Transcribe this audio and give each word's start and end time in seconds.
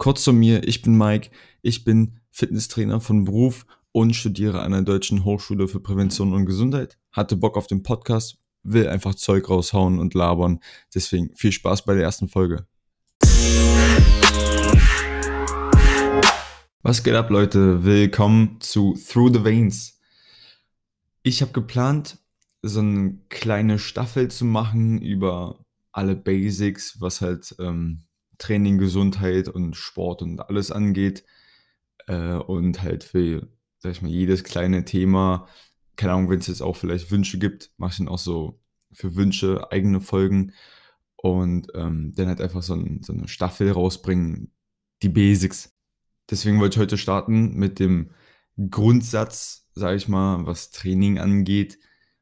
Kurz 0.00 0.22
zu 0.22 0.32
mir, 0.32 0.62
ich 0.62 0.82
bin 0.82 0.96
Mike, 0.96 1.30
ich 1.60 1.82
bin 1.82 2.20
Fitnesstrainer 2.30 3.00
von 3.00 3.24
Beruf 3.24 3.66
und 3.90 4.14
studiere 4.14 4.62
an 4.62 4.70
der 4.70 4.82
Deutschen 4.82 5.24
Hochschule 5.24 5.66
für 5.66 5.80
Prävention 5.80 6.34
und 6.34 6.46
Gesundheit. 6.46 6.96
Hatte 7.10 7.34
Bock 7.34 7.56
auf 7.56 7.66
den 7.66 7.82
Podcast, 7.82 8.38
will 8.62 8.88
einfach 8.88 9.16
Zeug 9.16 9.50
raushauen 9.50 9.98
und 9.98 10.14
labern. 10.14 10.60
Deswegen 10.94 11.34
viel 11.34 11.50
Spaß 11.50 11.84
bei 11.84 11.94
der 11.94 12.04
ersten 12.04 12.28
Folge. 12.28 12.64
Was 16.82 17.02
geht 17.02 17.14
ab, 17.14 17.30
Leute? 17.30 17.82
Willkommen 17.82 18.60
zu 18.60 18.94
Through 18.94 19.32
the 19.32 19.44
Veins. 19.44 19.98
Ich 21.24 21.42
habe 21.42 21.50
geplant, 21.50 22.18
so 22.62 22.78
eine 22.78 23.18
kleine 23.30 23.80
Staffel 23.80 24.30
zu 24.30 24.44
machen 24.44 25.02
über 25.02 25.58
alle 25.90 26.14
Basics, 26.14 27.00
was 27.00 27.20
halt 27.20 27.56
ähm, 27.58 28.04
Training, 28.38 28.78
Gesundheit 28.78 29.48
und 29.48 29.76
Sport 29.76 30.22
und 30.22 30.40
alles 30.40 30.70
angeht. 30.70 31.24
Äh, 32.06 32.34
und 32.34 32.82
halt 32.82 33.04
für, 33.04 33.48
sag 33.78 33.92
ich 33.92 34.02
mal, 34.02 34.10
jedes 34.10 34.44
kleine 34.44 34.84
Thema, 34.84 35.48
keine 35.96 36.12
Ahnung, 36.12 36.30
wenn 36.30 36.38
es 36.38 36.46
jetzt 36.46 36.62
auch 36.62 36.76
vielleicht 36.76 37.10
Wünsche 37.10 37.38
gibt, 37.38 37.72
mache 37.76 37.92
ich 37.92 37.98
dann 37.98 38.08
auch 38.08 38.18
so 38.18 38.60
für 38.92 39.16
Wünsche 39.16 39.70
eigene 39.70 40.00
Folgen 40.00 40.52
und 41.16 41.68
ähm, 41.74 42.14
dann 42.14 42.28
halt 42.28 42.40
einfach 42.40 42.62
so, 42.62 42.74
ein, 42.74 43.02
so, 43.02 43.12
eine 43.12 43.28
Staffel 43.28 43.70
rausbringen, 43.70 44.52
die 45.02 45.08
Basics. 45.08 45.76
Deswegen 46.30 46.60
wollte 46.60 46.76
ich 46.76 46.80
heute 46.80 46.98
starten 46.98 47.54
mit 47.54 47.80
dem 47.80 48.10
Grundsatz, 48.70 49.68
sage 49.74 49.96
ich 49.96 50.08
mal, 50.08 50.46
was 50.46 50.70
Training 50.70 51.18
angeht 51.18 51.78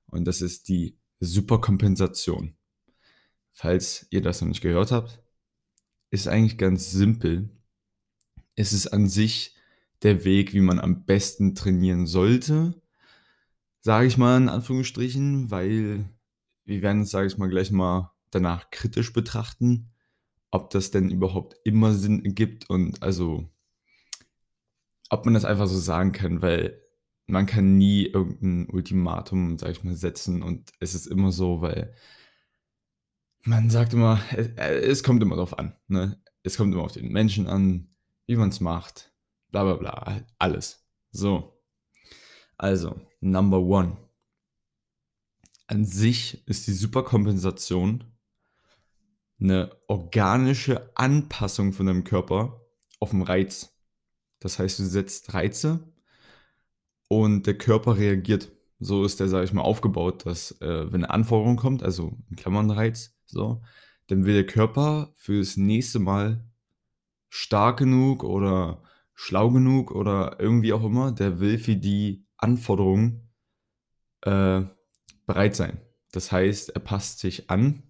und 0.07 0.25
das 0.25 0.41
ist 0.41 0.69
die 0.69 0.99
Superkompensation. 1.21 2.57
Falls 3.53 4.07
ihr 4.11 4.23
das 4.23 4.41
noch 4.41 4.49
nicht 4.49 4.61
gehört 4.61 4.93
habt, 4.93 5.23
ist 6.11 6.29
eigentlich 6.29 6.59
ganz 6.59 6.91
simpel. 6.91 7.51
Es 8.55 8.73
ist 8.73 8.89
an 8.89 9.09
sich 9.09 9.55
der 10.03 10.25
Weg, 10.25 10.53
wie 10.53 10.61
man 10.61 10.79
am 10.79 11.05
besten 11.05 11.55
trainieren 11.55 12.07
sollte, 12.07 12.81
sage 13.81 14.07
ich 14.07 14.19
mal 14.19 14.37
in 14.37 14.49
Anführungsstrichen, 14.49 15.51
weil 15.51 16.09
wir 16.65 16.83
werden 16.83 17.03
es, 17.03 17.11
sage 17.11 17.27
ich 17.27 17.39
mal, 17.39 17.49
gleich 17.49 17.71
mal 17.71 18.13
danach 18.31 18.71
kritisch 18.71 19.13
betrachten, 19.13 19.91
ob 20.51 20.71
das 20.71 20.91
denn 20.91 21.11
überhaupt 21.11 21.57
immer 21.65 21.95
Sinn 21.95 22.25
ergibt 22.25 22.69
und 22.69 23.03
also 23.03 23.49
ob 25.09 25.25
man 25.25 25.35
das 25.35 25.45
einfach 25.45 25.67
so 25.67 25.79
sagen 25.79 26.13
kann, 26.13 26.43
weil 26.43 26.81
man 27.27 27.47
kann 27.47 27.77
nie 27.77 28.07
irgendein 28.07 28.69
Ultimatum, 28.71 29.59
sage 29.59 29.73
ich 29.73 29.85
mal, 29.85 29.95
setzen 29.97 30.43
und 30.43 30.73
es 30.81 30.95
ist 30.95 31.07
immer 31.07 31.33
so, 31.33 31.61
weil 31.61 31.95
man 33.47 33.71
sagt 33.71 33.93
immer, 33.95 34.21
es, 34.33 34.49
es 34.57 35.03
kommt 35.03 35.23
immer 35.23 35.37
darauf 35.37 35.59
an. 35.59 35.75
Ne? 35.89 36.21
Es 36.43 36.57
kommt 36.57 36.75
immer 36.75 36.83
auf 36.83 36.93
den 36.93 37.13
Menschen 37.13 37.47
an, 37.47 37.89
wie 38.27 38.37
man 38.37 38.51
es 38.51 38.61
macht, 38.61 39.13
bla 39.51 39.65
bla 39.65 39.75
bla, 39.75 40.21
alles. 40.39 40.85
So. 41.11 41.63
Also, 42.59 43.01
Number 43.21 43.61
One. 43.61 43.97
An 45.69 45.85
sich 45.85 46.47
ist 46.47 46.67
die 46.67 46.73
Superkompensation 46.73 48.05
eine 49.41 49.77
organische 49.89 50.91
Anpassung 50.97 51.73
von 51.73 51.87
deinem 51.87 52.05
Körper 52.05 52.61
auf 53.01 53.11
den 53.11 53.23
Reiz. 53.23 53.77
Das 54.39 54.59
heißt, 54.59 54.79
du 54.79 54.85
setzt 54.85 55.35
Reize 55.35 55.93
und 57.09 57.47
der 57.47 57.59
Körper 57.59 57.99
reagiert. 57.99 58.51
So 58.79 59.05
ist 59.05 59.21
der, 59.21 59.29
sage 59.29 59.45
ich 59.45 59.53
mal, 59.53 59.63
aufgebaut, 59.63 60.27
dass 60.27 60.53
äh, 60.61 60.93
wenn 60.93 61.05
eine 61.05 61.11
Anforderung 61.11 61.57
kommt, 61.57 61.83
also 61.83 62.17
in 62.31 62.37
Klammern 62.37 62.71
Reiz, 62.71 63.16
so, 63.27 63.63
dann 64.07 64.25
will 64.25 64.35
der 64.35 64.47
Körper 64.47 65.13
fürs 65.15 65.57
nächste 65.57 65.99
Mal 65.99 66.45
stark 67.29 67.79
genug 67.79 68.25
oder 68.25 68.83
schlau 69.15 69.51
genug 69.51 69.91
oder 69.91 70.39
irgendwie 70.39 70.73
auch 70.73 70.85
immer, 70.85 71.13
der 71.13 71.41
will 71.41 71.59
für 71.59 71.77
die 71.77 72.27
Anforderungen 72.37 73.31
äh, 74.23 74.63
bereit 75.27 75.57
sein. 75.57 75.81
Das 76.13 76.33
heißt, 76.33 76.71
er 76.71 76.81
passt 76.81 77.19
sich 77.19 77.51
an, 77.51 77.83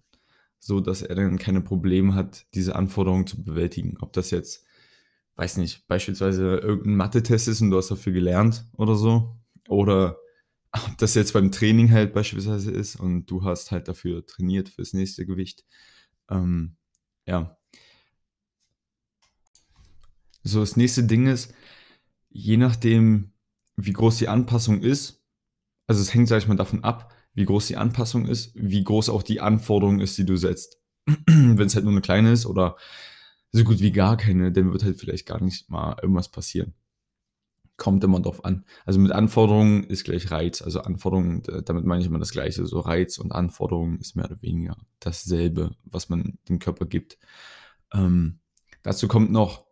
so 0.59 0.79
dass 0.79 1.01
er 1.01 1.15
dann 1.15 1.37
keine 1.37 1.61
Probleme 1.61 2.15
hat, 2.15 2.45
diese 2.53 2.75
Anforderungen 2.75 3.27
zu 3.27 3.43
bewältigen. 3.43 3.97
Ob 4.01 4.13
das 4.13 4.31
jetzt, 4.31 4.65
weiß 5.35 5.57
nicht, 5.57 5.87
beispielsweise 5.87 6.57
irgendein 6.57 6.95
Mathe-Test 6.95 7.47
ist 7.47 7.61
und 7.61 7.71
du 7.71 7.77
hast 7.77 7.91
dafür 7.91 8.13
gelernt 8.13 8.65
oder 8.75 8.95
so, 8.95 9.37
oder 9.67 10.17
ob 10.71 10.97
das 10.97 11.15
jetzt 11.15 11.33
beim 11.33 11.51
Training 11.51 11.91
halt 11.91 12.13
beispielsweise 12.13 12.71
ist 12.71 12.97
und 12.97 13.25
du 13.27 13.43
hast 13.43 13.71
halt 13.71 13.87
dafür 13.87 14.25
trainiert 14.25 14.69
fürs 14.69 14.93
nächste 14.93 15.25
Gewicht. 15.25 15.65
Ähm, 16.29 16.75
ja. 17.25 17.57
So, 20.43 20.59
das 20.61 20.77
nächste 20.77 21.03
Ding 21.03 21.27
ist, 21.27 21.53
je 22.29 22.57
nachdem, 22.57 23.33
wie 23.75 23.93
groß 23.93 24.17
die 24.17 24.27
Anpassung 24.27 24.81
ist, 24.81 25.23
also 25.87 26.01
es 26.01 26.13
hängt, 26.13 26.27
sag 26.27 26.39
ich 26.39 26.47
mal, 26.47 26.55
davon 26.55 26.83
ab, 26.83 27.13
wie 27.33 27.45
groß 27.45 27.67
die 27.67 27.77
Anpassung 27.77 28.25
ist, 28.25 28.51
wie 28.55 28.83
groß 28.83 29.09
auch 29.09 29.23
die 29.23 29.41
Anforderung 29.41 29.99
ist, 29.99 30.17
die 30.17 30.25
du 30.25 30.37
setzt. 30.37 30.81
Wenn 31.27 31.59
es 31.59 31.75
halt 31.75 31.85
nur 31.85 31.93
eine 31.93 32.01
kleine 32.01 32.31
ist 32.31 32.45
oder 32.45 32.77
so 33.51 33.63
gut 33.63 33.79
wie 33.79 33.91
gar 33.91 34.17
keine, 34.17 34.51
dann 34.51 34.71
wird 34.71 34.83
halt 34.83 34.99
vielleicht 34.99 35.25
gar 35.25 35.41
nicht 35.41 35.69
mal 35.69 35.97
irgendwas 36.01 36.29
passieren 36.29 36.73
kommt 37.77 38.03
immer 38.03 38.19
drauf 38.19 38.43
an. 38.43 38.65
Also 38.85 38.99
mit 38.99 39.11
Anforderungen 39.11 39.83
ist 39.83 40.03
gleich 40.03 40.31
Reiz. 40.31 40.61
Also 40.61 40.81
Anforderungen, 40.81 41.43
damit 41.65 41.85
meine 41.85 42.01
ich 42.01 42.07
immer 42.07 42.19
das 42.19 42.31
Gleiche. 42.31 42.65
So 42.65 42.79
Reiz 42.79 43.19
und 43.19 43.31
Anforderungen 43.31 43.99
ist 43.99 44.15
mehr 44.15 44.25
oder 44.25 44.41
weniger 44.41 44.77
dasselbe, 44.99 45.71
was 45.85 46.09
man 46.09 46.39
dem 46.49 46.59
Körper 46.59 46.85
gibt. 46.85 47.19
Ähm, 47.93 48.39
dazu 48.81 49.07
kommt 49.07 49.31
noch, 49.31 49.65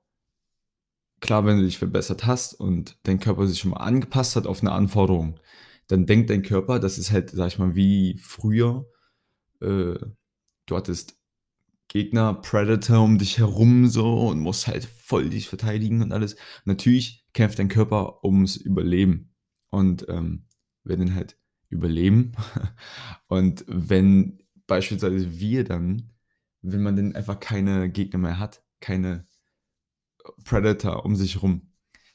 klar, 1.19 1.45
wenn 1.45 1.57
du 1.57 1.63
dich 1.63 1.79
verbessert 1.79 2.25
hast 2.25 2.53
und 2.53 2.97
dein 3.03 3.19
Körper 3.19 3.47
sich 3.47 3.59
schon 3.59 3.71
mal 3.71 3.77
angepasst 3.77 4.35
hat 4.35 4.45
auf 4.45 4.61
eine 4.61 4.71
Anforderung, 4.71 5.39
dann 5.87 6.05
denkt 6.05 6.29
dein 6.29 6.43
Körper, 6.43 6.79
das 6.79 6.97
ist 6.97 7.11
halt, 7.11 7.31
sag 7.31 7.47
ich 7.47 7.59
mal, 7.59 7.75
wie 7.75 8.17
früher. 8.17 8.85
Äh, 9.61 9.95
du 10.67 10.75
hattest 10.75 11.17
Gegner, 11.95 12.33
Predator 12.33 13.01
um 13.01 13.17
dich 13.17 13.37
herum 13.37 13.87
so 13.87 14.27
und 14.27 14.41
musst 14.41 14.67
halt 14.67 14.83
voll 14.83 15.29
dich 15.29 15.47
verteidigen 15.47 16.01
und 16.01 16.11
alles. 16.11 16.35
Natürlich 16.65 17.25
kämpft 17.31 17.57
dein 17.57 17.69
Körper 17.69 18.21
ums 18.25 18.57
Überleben. 18.57 19.33
Und 19.69 20.05
ähm, 20.09 20.45
wenn 20.83 20.99
dann 20.99 21.15
halt 21.15 21.37
überleben 21.69 22.33
und 23.27 23.63
wenn 23.69 24.43
beispielsweise 24.67 25.39
wir 25.39 25.63
dann, 25.63 26.11
wenn 26.61 26.83
man 26.83 26.97
dann 26.97 27.15
einfach 27.15 27.39
keine 27.39 27.89
Gegner 27.89 28.19
mehr 28.19 28.39
hat, 28.39 28.61
keine 28.81 29.25
Predator 30.43 31.05
um 31.05 31.15
sich 31.15 31.35
herum, 31.35 31.71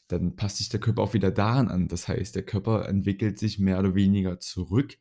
dann 0.08 0.36
passt 0.36 0.58
sich 0.58 0.68
der 0.68 0.80
Körper 0.80 1.00
auch 1.00 1.14
wieder 1.14 1.30
daran 1.30 1.68
an. 1.68 1.88
Das 1.88 2.06
heißt, 2.06 2.36
der 2.36 2.44
Körper 2.44 2.86
entwickelt 2.86 3.38
sich 3.38 3.58
mehr 3.58 3.78
oder 3.78 3.94
weniger 3.94 4.40
zurück, 4.40 4.98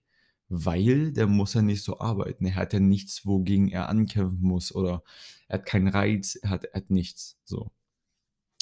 weil 0.50 1.12
der 1.12 1.28
muss 1.28 1.54
ja 1.54 1.62
nicht 1.62 1.84
so 1.84 2.00
arbeiten. 2.00 2.46
Er 2.46 2.56
hat 2.56 2.74
ja 2.74 2.80
nichts, 2.80 3.26
wogegen 3.26 3.70
er 3.70 3.88
ankämpfen 3.88 4.42
muss 4.42 4.74
oder 4.74 5.04
er 5.48 5.60
hat 5.60 5.66
keinen 5.66 5.88
Reiz, 5.88 6.36
er 6.36 6.50
hat, 6.50 6.66
er 6.66 6.82
hat 6.82 6.90
nichts. 6.90 7.38
So. 7.46 7.72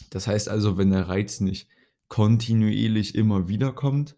Das 0.10 0.28
heißt 0.28 0.50
also, 0.50 0.78
wenn 0.78 0.92
der 0.92 1.08
Reiz 1.08 1.40
nicht 1.40 1.68
kontinuierlich 2.10 3.16
immer 3.16 3.48
wieder 3.48 3.72
kommt, 3.72 4.18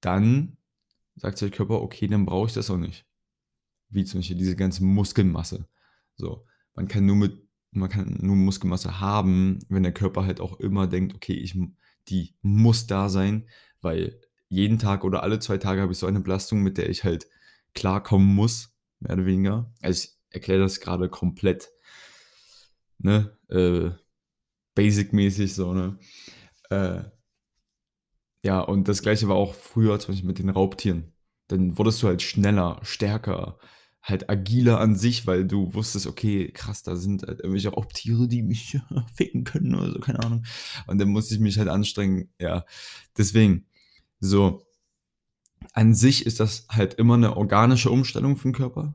dann 0.00 0.56
sagt 1.16 1.40
der 1.40 1.50
Körper, 1.50 1.82
okay, 1.82 2.08
dann 2.08 2.26
brauche 2.26 2.48
ich 2.48 2.54
das 2.54 2.70
auch 2.70 2.78
nicht. 2.78 3.06
Wie 3.90 4.04
zum 4.04 4.20
Beispiel 4.20 4.38
diese 4.38 4.56
ganze 4.56 4.82
Muskelmasse. 4.82 5.68
So, 6.16 6.46
man 6.74 6.88
kann 6.88 7.04
nur 7.04 7.16
mit, 7.16 7.46
man 7.72 7.90
kann 7.90 8.18
nur 8.20 8.36
Muskelmasse 8.36 9.00
haben, 9.00 9.58
wenn 9.68 9.82
der 9.82 9.92
Körper 9.92 10.24
halt 10.24 10.40
auch 10.40 10.58
immer 10.60 10.86
denkt, 10.86 11.14
okay, 11.14 11.34
ich, 11.34 11.58
die 12.08 12.34
muss 12.40 12.86
da 12.86 13.08
sein, 13.08 13.48
weil 13.80 14.20
jeden 14.50 14.78
Tag 14.78 15.04
oder 15.04 15.22
alle 15.22 15.38
zwei 15.38 15.58
Tage 15.58 15.80
habe 15.80 15.92
ich 15.92 15.98
so 15.98 16.06
eine 16.06 16.20
Belastung, 16.20 16.62
mit 16.62 16.76
der 16.76 16.90
ich 16.90 17.04
halt 17.04 17.28
klarkommen 17.74 18.34
muss, 18.34 18.74
mehr 19.00 19.14
oder 19.14 19.26
weniger. 19.26 19.72
Also 19.80 20.04
ich 20.04 20.18
erkläre 20.30 20.60
das 20.60 20.80
gerade 20.80 21.08
komplett, 21.08 21.70
ne, 22.98 23.36
äh, 23.48 23.90
basic-mäßig 24.74 25.54
so, 25.54 25.74
ne? 25.74 25.98
Äh, 26.70 27.04
ja, 28.42 28.60
und 28.60 28.88
das 28.88 29.02
gleiche 29.02 29.28
war 29.28 29.36
auch 29.36 29.54
früher 29.54 29.98
zum 29.98 30.14
Beispiel 30.14 30.28
mit 30.28 30.38
den 30.38 30.48
Raubtieren. 30.50 31.12
Dann 31.48 31.76
wurdest 31.78 32.02
du 32.02 32.06
halt 32.08 32.22
schneller, 32.22 32.80
stärker, 32.82 33.58
halt 34.02 34.30
agiler 34.30 34.80
an 34.80 34.96
sich, 34.96 35.26
weil 35.26 35.46
du 35.46 35.74
wusstest, 35.74 36.06
okay, 36.06 36.50
krass, 36.52 36.82
da 36.82 36.96
sind 36.96 37.22
halt 37.24 37.40
irgendwelche 37.40 37.70
Raubtiere, 37.70 38.28
die 38.28 38.42
mich 38.42 38.78
ficken 39.14 39.44
können 39.44 39.74
oder 39.74 39.92
so, 39.92 40.00
keine 40.00 40.20
Ahnung. 40.20 40.44
Und 40.86 40.98
dann 40.98 41.10
musste 41.10 41.34
ich 41.34 41.40
mich 41.40 41.58
halt 41.58 41.68
anstrengen, 41.68 42.30
ja. 42.38 42.64
Deswegen, 43.18 43.66
so, 44.20 44.66
an 45.72 45.94
sich 45.94 46.26
ist 46.26 46.40
das 46.40 46.66
halt 46.70 46.94
immer 46.94 47.14
eine 47.14 47.36
organische 47.36 47.90
Umstellung 47.90 48.36
den 48.36 48.52
Körper 48.52 48.94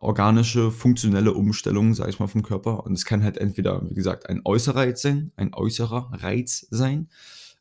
organische, 0.00 0.70
funktionelle 0.70 1.32
Umstellung, 1.32 1.94
sage 1.94 2.10
ich 2.10 2.20
mal, 2.20 2.26
vom 2.26 2.42
Körper. 2.42 2.84
Und 2.84 2.92
es 2.92 3.04
kann 3.04 3.22
halt 3.22 3.38
entweder, 3.38 3.88
wie 3.88 3.94
gesagt, 3.94 4.28
ein 4.28 4.42
äußerer 4.44 4.76
Reiz 4.76 5.02
sein, 5.02 5.32
ein 5.36 5.54
äußerer 5.54 6.10
Reiz 6.12 6.66
sein. 6.70 7.08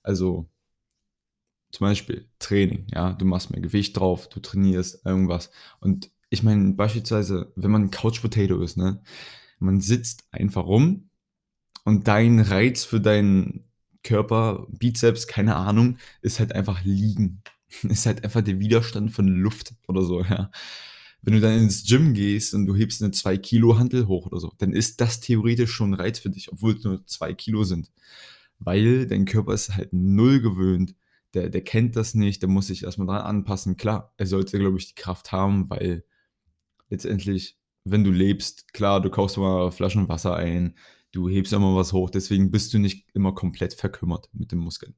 Also 0.04 0.50
zum 1.72 1.88
Beispiel 1.88 2.28
Training, 2.40 2.88
ja, 2.94 3.14
du 3.14 3.26
machst 3.26 3.52
mehr 3.52 3.62
Gewicht 3.62 3.98
drauf, 3.98 4.30
du 4.30 4.40
trainierst 4.40 5.06
irgendwas. 5.06 5.52
Und 5.80 6.12
ich 6.30 6.44
meine, 6.44 6.74
beispielsweise, 6.74 7.52
wenn 7.56 7.72
man 7.72 7.92
Couch 7.92 8.22
Potato 8.22 8.62
ist, 8.62 8.78
ne, 8.78 9.02
man 9.60 9.82
sitzt 9.82 10.24
einfach 10.32 10.66
rum 10.66 11.10
Und 11.84 12.08
dein 12.08 12.40
Reiz 12.40 12.84
für 12.84 13.02
deinen 13.02 13.67
Körper, 14.08 14.66
Bizeps, 14.70 15.28
keine 15.28 15.56
Ahnung, 15.58 15.98
ist 16.22 16.40
halt 16.40 16.54
einfach 16.54 16.84
liegen. 16.84 17.42
Ist 17.84 18.06
halt 18.06 18.24
einfach 18.24 18.42
der 18.42 18.60
Widerstand 18.60 19.12
von 19.12 19.28
Luft 19.28 19.74
oder 19.90 20.02
so, 20.02 20.24
ja. 20.24 20.50
Wenn 21.22 21.34
du 21.34 21.42
dann 21.42 21.60
ins 21.60 21.86
Gym 21.86 22.14
gehst 22.14 22.54
und 22.54 22.66
du 22.66 22.74
hebst 22.74 23.04
eine 23.04 23.12
2 23.12 23.38
Kilo 23.38 23.78
Hantel 23.78 24.08
hoch 24.08 24.26
oder 24.26 24.40
so, 24.40 24.54
dann 24.60 24.72
ist 24.72 25.02
das 25.02 25.20
theoretisch 25.20 25.72
schon 25.72 25.92
ein 25.92 25.96
Reiz 25.96 26.20
für 26.20 26.30
dich, 26.30 26.50
obwohl 26.50 26.78
es 26.78 26.84
nur 26.86 27.06
2 27.06 27.34
Kilo 27.34 27.66
sind. 27.66 27.92
Weil 28.60 29.06
dein 29.08 29.26
Körper 29.26 29.54
ist 29.54 29.76
halt 29.76 29.92
null 29.92 30.40
gewöhnt. 30.40 30.96
Der, 31.34 31.50
der 31.50 31.62
kennt 31.62 31.98
das 31.98 32.14
nicht, 32.14 32.42
der 32.42 32.50
muss 32.50 32.68
sich 32.68 32.84
erstmal 32.84 33.08
dran 33.08 33.26
anpassen. 33.26 33.76
Klar, 33.76 34.14
er 34.16 34.28
sollte, 34.28 34.58
glaube 34.60 34.78
ich, 34.78 34.88
die 34.88 34.96
Kraft 34.96 35.34
haben, 35.34 35.70
weil 35.70 36.06
letztendlich, 36.90 37.58
wenn 37.84 38.06
du 38.06 38.12
lebst, 38.12 38.74
klar, 38.74 39.02
du 39.02 39.10
kaufst 39.10 39.38
mal 39.38 39.72
Flaschen 39.72 40.08
Wasser 40.08 40.38
ein, 40.38 40.76
du 41.18 41.28
hebst 41.28 41.52
immer 41.52 41.76
was 41.76 41.94
hoch, 41.94 42.12
deswegen 42.12 42.52
bist 42.52 42.74
du 42.74 42.78
nicht 42.78 43.08
immer 43.14 43.34
komplett 43.34 43.74
verkümmert 43.74 44.30
mit 44.34 44.52
den 44.52 44.60
Muskeln. 44.60 44.94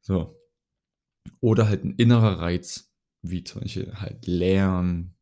So. 0.00 0.40
Oder 1.40 1.68
halt 1.68 1.84
ein 1.84 1.94
innerer 1.96 2.40
Reiz, 2.40 2.90
wie 3.20 3.44
zum 3.44 3.60
Beispiel 3.60 3.92
halt 3.94 4.26
Lernen, 4.26 5.14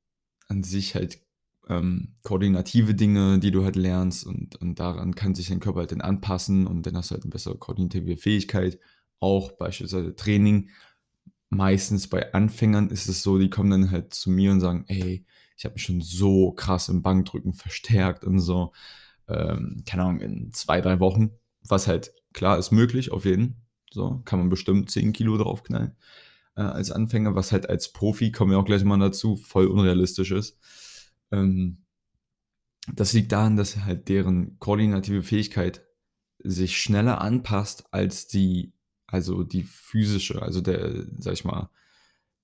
an 0.47 0.63
sich 0.63 0.95
halt 0.95 1.19
ähm, 1.69 2.15
koordinative 2.23 2.95
Dinge, 2.95 3.41
die 3.41 3.51
du 3.51 3.65
halt 3.65 3.75
lernst 3.75 4.25
und, 4.25 4.55
und 4.57 4.79
daran 4.79 5.17
kann 5.17 5.35
sich 5.35 5.49
dein 5.49 5.61
Körper 5.61 5.81
halt 5.81 5.93
dann 5.93 6.03
anpassen 6.03 6.69
und 6.69 6.87
dann 6.87 6.97
hast 6.97 7.11
du 7.11 7.15
halt 7.15 7.25
eine 7.25 7.31
bessere 7.31 7.59
koordinative 7.59 8.17
Fähigkeit. 8.17 8.79
Auch 9.19 9.53
beispielsweise 9.53 10.15
Training. 10.15 10.71
Meistens 11.49 12.09
bei 12.09 12.33
Anfängern 12.33 12.91
ist 12.91 13.09
es 13.09 13.23
so, 13.23 13.39
die 13.39 13.51
kommen 13.51 13.71
dann 13.71 13.91
halt 13.91 14.15
zu 14.15 14.31
mir 14.31 14.53
und 14.53 14.61
sagen, 14.61 14.85
ey, 14.87 15.25
ich 15.57 15.65
habe 15.65 15.75
mich 15.75 15.83
schon 15.83 16.01
so 16.01 16.53
krass 16.53 16.89
im 16.89 17.03
Bankdrücken 17.03 17.55
verstärkt 17.55 18.25
und 18.25 18.39
so 18.39 18.73
ähm, 19.29 19.83
keine 19.87 20.05
Ahnung, 20.05 20.21
in 20.21 20.53
zwei, 20.53 20.81
drei 20.81 21.01
Wochen, 21.01 21.31
was 21.67 21.87
halt 21.87 22.13
klar 22.33 22.59
ist 22.59 22.71
möglich, 22.71 23.13
auf 23.13 23.25
jeden. 23.25 23.67
So, 23.91 24.23
kann 24.25 24.41
man 24.41 24.49
bestimmt 24.49 24.91
10 24.91 25.13
Kilo 25.13 25.37
draufknallen 25.37 25.97
äh, 26.57 26.63
als 26.63 26.91
Anfänger, 26.91 27.35
was 27.35 27.53
halt 27.53 27.69
als 27.69 27.93
Profi, 27.93 28.33
kommen 28.33 28.51
wir 28.51 28.59
auch 28.59 28.65
gleich 28.65 28.85
mal 28.85 28.99
dazu, 28.99 29.37
voll 29.37 29.67
unrealistisch 29.67 30.31
ist. 30.31 30.59
Ähm, 31.31 31.85
das 32.93 33.13
liegt 33.13 33.33
daran, 33.33 33.57
dass 33.57 33.85
halt 33.85 34.09
deren 34.09 34.59
koordinative 34.59 35.23
Fähigkeit 35.23 35.83
sich 36.39 36.81
schneller 36.81 37.21
anpasst 37.21 37.87
als 37.93 38.27
die, 38.27 38.75
also 39.07 39.43
die 39.43 39.63
physische, 39.63 40.43
also 40.43 40.61
der, 40.61 41.07
sag 41.19 41.33
ich 41.33 41.45
mal, 41.45 41.71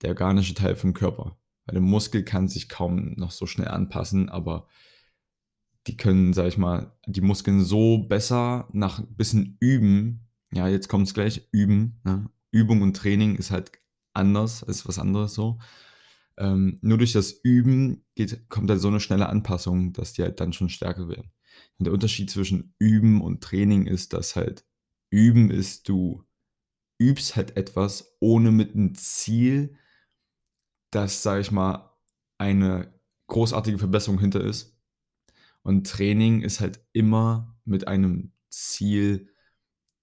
der 0.02 0.10
organische 0.10 0.54
Teil 0.54 0.76
vom 0.76 0.94
Körper. 0.94 1.36
Weil 1.66 1.74
der 1.74 1.82
Muskel 1.82 2.24
kann 2.24 2.48
sich 2.48 2.68
kaum 2.68 3.12
noch 3.16 3.30
so 3.30 3.46
schnell 3.46 3.68
anpassen, 3.68 4.30
aber 4.30 4.66
die 5.86 5.96
können, 5.96 6.32
sag 6.32 6.46
ich 6.46 6.58
mal, 6.58 6.96
die 7.06 7.20
Muskeln 7.20 7.64
so 7.64 7.98
besser 7.98 8.68
nach 8.72 8.98
ein 8.98 9.16
bisschen 9.16 9.56
üben. 9.60 10.28
Ja, 10.52 10.68
jetzt 10.68 10.88
kommt 10.88 11.06
es 11.06 11.14
gleich, 11.14 11.48
üben. 11.52 12.00
Ne? 12.04 12.28
Übung 12.50 12.82
und 12.82 12.96
Training 12.96 13.36
ist 13.36 13.50
halt 13.50 13.72
anders, 14.12 14.62
ist 14.62 14.86
was 14.86 14.98
anderes 14.98 15.34
so. 15.34 15.58
Ähm, 16.36 16.78
nur 16.82 16.98
durch 16.98 17.12
das 17.12 17.32
Üben 17.32 18.04
geht, 18.14 18.48
kommt 18.48 18.70
halt 18.70 18.80
so 18.80 18.88
eine 18.88 19.00
schnelle 19.00 19.28
Anpassung, 19.28 19.92
dass 19.92 20.12
die 20.12 20.22
halt 20.22 20.40
dann 20.40 20.52
schon 20.52 20.68
stärker 20.68 21.08
werden. 21.08 21.30
Und 21.78 21.86
der 21.86 21.92
Unterschied 21.92 22.30
zwischen 22.30 22.74
Üben 22.78 23.20
und 23.20 23.42
Training 23.42 23.86
ist, 23.86 24.12
dass 24.12 24.36
halt 24.36 24.64
Üben 25.10 25.50
ist, 25.50 25.88
du 25.88 26.24
übst 26.98 27.36
halt 27.36 27.56
etwas 27.56 28.16
ohne 28.20 28.52
mit 28.52 28.74
einem 28.74 28.94
Ziel, 28.94 29.76
dass, 30.90 31.22
sag 31.22 31.40
ich 31.40 31.50
mal, 31.50 31.90
eine 32.38 32.92
großartige 33.26 33.78
Verbesserung 33.78 34.18
hinter 34.18 34.42
ist, 34.42 34.79
und 35.62 35.86
Training 35.86 36.42
ist 36.42 36.60
halt 36.60 36.80
immer 36.92 37.56
mit 37.64 37.88
einem 37.88 38.32
Ziel, 38.48 39.28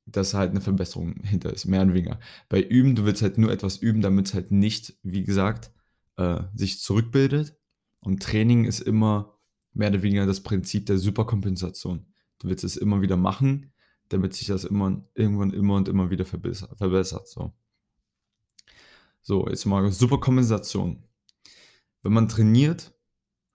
dass 0.05 0.33
halt 0.33 0.51
eine 0.51 0.61
Verbesserung 0.61 1.21
hinter 1.23 1.53
ist, 1.53 1.65
mehr 1.65 1.81
oder 1.81 1.93
weniger. 1.93 2.19
Bei 2.49 2.61
Üben, 2.61 2.95
du 2.95 3.05
willst 3.05 3.21
halt 3.21 3.37
nur 3.37 3.51
etwas 3.51 3.77
üben, 3.77 4.01
damit 4.01 4.27
es 4.27 4.33
halt 4.33 4.51
nicht, 4.51 4.97
wie 5.03 5.23
gesagt, 5.23 5.71
äh, 6.15 6.43
sich 6.55 6.79
zurückbildet. 6.79 7.57
Und 8.01 8.23
Training 8.23 8.65
ist 8.65 8.79
immer 8.79 9.37
mehr 9.73 9.89
oder 9.89 10.01
weniger 10.03 10.25
das 10.25 10.41
Prinzip 10.41 10.85
der 10.85 10.97
Superkompensation. 10.97 12.05
Du 12.39 12.47
willst 12.47 12.63
es 12.63 12.77
immer 12.77 13.01
wieder 13.01 13.17
machen, 13.17 13.73
damit 14.09 14.33
sich 14.33 14.47
das 14.47 14.63
immer 14.63 15.01
irgendwann 15.15 15.51
immer 15.51 15.75
und 15.75 15.89
immer 15.89 16.09
wieder 16.09 16.25
verbessert. 16.25 17.27
so. 17.27 17.53
so, 19.21 19.47
jetzt 19.49 19.65
mal 19.65 19.91
Superkompensation. 19.91 21.03
Wenn 22.01 22.13
man 22.13 22.29
trainiert, 22.29 22.96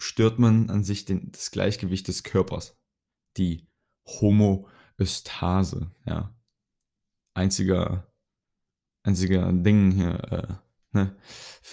stört 0.02 0.38
man 0.38 0.68
an 0.68 0.82
sich 0.82 1.04
den, 1.04 1.30
das 1.30 1.50
Gleichgewicht 1.52 2.08
des 2.08 2.24
Körpers. 2.24 2.76
Die 3.36 3.68
Homoöstase, 4.06 5.92
ja. 6.04 6.36
Einziger, 7.34 8.12
einziger 9.04 9.52
Ding 9.52 9.92
hier, 9.92 10.22
äh, 10.32 10.54
ne? 10.90 11.16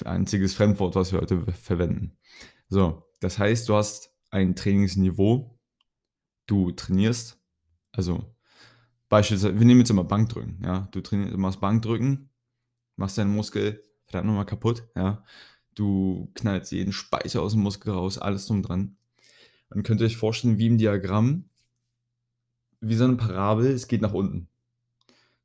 Einziges 0.05 0.53
Fremdwort, 0.53 0.95
was 0.95 1.11
wir 1.11 1.21
heute 1.21 1.51
verwenden. 1.51 2.17
So, 2.69 3.03
das 3.19 3.39
heißt, 3.39 3.67
du 3.67 3.75
hast 3.75 4.15
ein 4.29 4.55
Trainingsniveau, 4.55 5.59
du 6.45 6.71
trainierst, 6.71 7.41
also 7.91 8.35
beispielsweise, 9.09 9.59
wir 9.59 9.65
nehmen 9.65 9.81
jetzt 9.81 9.89
immer 9.89 10.03
Bankdrücken, 10.03 10.61
ja. 10.63 10.87
Du 10.91 11.01
trainierst, 11.01 11.33
du 11.33 11.39
machst 11.39 11.59
Bankdrücken, 11.59 12.29
machst 12.95 13.17
deinen 13.17 13.35
Muskel 13.35 13.83
verdammt 14.05 14.27
nochmal 14.27 14.45
kaputt, 14.45 14.87
ja 14.95 15.25
du 15.79 16.29
knallst 16.35 16.71
jeden 16.71 16.93
Speicher 16.93 17.41
aus 17.41 17.53
dem 17.53 17.61
Muskel 17.61 17.93
raus, 17.93 18.17
alles 18.17 18.45
drum 18.45 18.61
dran. 18.61 18.97
Man 19.69 19.83
könnte 19.83 20.03
euch 20.03 20.17
vorstellen, 20.17 20.57
wie 20.57 20.67
im 20.67 20.77
Diagramm, 20.77 21.45
wie 22.81 22.95
so 22.95 23.05
eine 23.05 23.15
Parabel, 23.15 23.71
es 23.71 23.87
geht 23.87 24.01
nach 24.01 24.13
unten. 24.13 24.47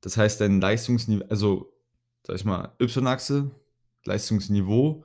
Das 0.00 0.16
heißt, 0.16 0.40
dein 0.40 0.60
Leistungsniveau, 0.60 1.26
also, 1.28 1.72
sag 2.26 2.36
ich 2.36 2.44
mal, 2.44 2.74
Y-Achse, 2.80 3.50
Leistungsniveau, 4.04 5.04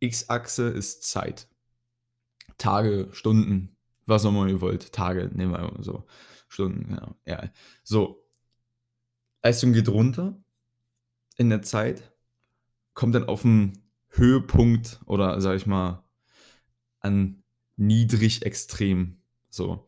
X-Achse 0.00 0.68
ist 0.68 1.02
Zeit. 1.02 1.46
Tage, 2.58 3.08
Stunden, 3.12 3.76
was 4.06 4.24
auch 4.24 4.30
immer 4.30 4.46
ihr 4.46 4.60
wollt. 4.60 4.92
Tage, 4.92 5.30
nehmen 5.32 5.52
wir 5.52 5.82
so. 5.82 6.06
Stunden, 6.48 6.94
ja. 6.94 7.14
ja. 7.26 7.50
So. 7.82 8.26
Leistung 9.42 9.72
geht 9.72 9.88
runter 9.88 10.36
in 11.36 11.48
der 11.48 11.62
Zeit, 11.62 12.12
kommt 12.92 13.14
dann 13.14 13.24
auf 13.24 13.44
ein 13.44 13.79
Höhepunkt 14.10 15.00
oder 15.06 15.40
sag 15.40 15.56
ich 15.56 15.66
mal 15.66 16.04
an 17.00 17.42
niedrig 17.76 18.44
extrem. 18.44 19.16
So. 19.48 19.86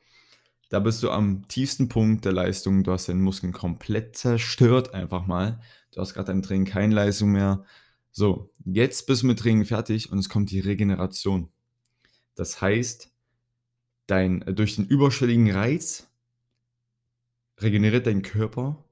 Da 0.71 0.81
bist 0.81 1.03
du 1.03 1.11
am 1.11 1.47
tiefsten 1.49 1.89
Punkt 1.89 2.25
der 2.25 2.33
Leistung. 2.33 2.83
Du 2.83 2.93
hast 2.93 3.09
deinen 3.09 3.21
Muskeln 3.21 3.53
komplett 3.53 4.17
zerstört, 4.17 4.95
einfach 4.95 5.27
mal. 5.27 5.61
Du 5.93 6.01
hast 6.01 6.15
gerade 6.15 6.29
dein 6.33 6.43
Training 6.43 6.65
keine 6.65 6.95
Leistung 6.95 7.33
mehr. 7.33 7.65
So, 8.11 8.51
jetzt 8.65 9.07
bist 9.07 9.23
du 9.23 9.27
mit 9.27 9.39
Training 9.39 9.67
fertig 9.67 10.11
und 10.11 10.19
es 10.19 10.31
kommt 10.31 10.51
die 10.51 10.61
Regeneration. 10.61 11.51
Das 12.35 12.63
heißt, 12.63 13.13
dein, 14.07 14.41
durch 14.41 14.77
den 14.77 14.87
überschwelligen 14.87 15.51
Reiz 15.51 16.09
regeneriert 17.61 18.07
dein 18.07 18.23
Körper 18.23 18.83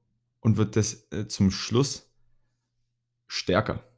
und 0.40 0.59
wird 0.59 0.76
das 0.76 1.07
äh, 1.12 1.26
zum 1.28 1.50
Schluss 1.50 2.11
stärker 3.26 3.89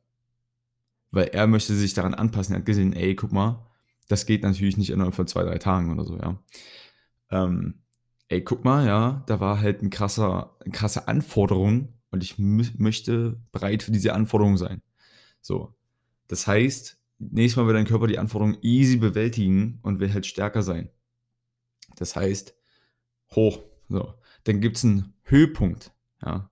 weil 1.13 1.29
er 1.29 1.47
möchte 1.47 1.75
sich 1.75 1.95
daran 1.95 2.15
anpassen. 2.15 2.55
Er 2.55 2.59
hat 2.59 2.67
gesehen, 2.67 2.93
ey, 2.93 3.15
guck 3.15 3.33
mal, 3.33 3.65
das 4.09 4.27
geht 4.27 4.43
natürlich 4.43 4.77
nicht 4.77 4.91
innerhalb 4.91 5.15
von 5.15 5.29
zwei, 5.29 5.45
drei 5.45 5.59
Tagen 5.59 5.93
oder 5.93 6.05
so, 6.05 6.17
ja. 6.19 6.43
Ähm, 7.31 7.83
ey, 8.29 8.43
guck 8.43 8.65
mal, 8.65 8.87
ja, 8.87 9.23
da 9.27 9.41
war 9.41 9.61
halt 9.61 9.83
ein 9.83 9.91
krasser, 9.91 10.57
eine 10.61 10.73
krasse 10.73 11.07
Anforderung 11.07 11.95
und 12.11 12.23
ich 12.23 12.39
möchte 12.39 13.41
bereit 13.53 13.83
für 13.83 13.93
diese 13.93 14.15
Anforderung 14.15 14.57
sein. 14.57 14.83
So. 15.41 15.75
Das 16.29 16.47
heißt, 16.47 16.99
nächstes 17.19 17.57
Mal 17.57 17.67
wird 17.67 17.77
dein 17.77 17.87
Körper 17.87 18.07
die 18.07 18.19
Anforderung 18.19 18.57
easy 18.63 18.97
bewältigen 18.97 19.79
und 19.83 20.01
will 20.01 20.13
halt 20.13 20.27
stärker 20.27 20.63
sein. 20.63 20.91
Das 21.97 22.17
heißt, 22.17 22.55
hoch. 23.35 23.61
So. 23.89 24.15
Dann 24.45 24.61
gibt 24.61 24.77
es 24.77 24.85
einen 24.85 25.15
Höhepunkt, 25.25 25.93
ja. 26.25 26.51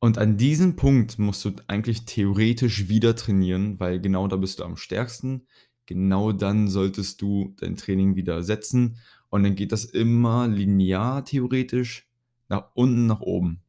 Und 0.00 0.18
an 0.18 0.36
diesem 0.36 0.76
Punkt 0.76 1.18
musst 1.18 1.44
du 1.44 1.52
eigentlich 1.66 2.04
theoretisch 2.04 2.88
wieder 2.88 3.16
trainieren, 3.16 3.80
weil 3.80 4.00
genau 4.00 4.28
da 4.28 4.36
bist 4.36 4.60
du 4.60 4.64
am 4.64 4.76
stärksten. 4.76 5.46
Genau 5.86 6.32
dann 6.32 6.68
solltest 6.68 7.20
du 7.20 7.54
dein 7.58 7.76
Training 7.76 8.14
wieder 8.14 8.42
setzen. 8.42 8.98
Und 9.28 9.42
dann 9.42 9.56
geht 9.56 9.72
das 9.72 9.84
immer 9.84 10.46
linear 10.46 11.24
theoretisch 11.24 12.08
nach 12.48 12.70
unten, 12.74 13.06
nach 13.06 13.20
oben. 13.20 13.60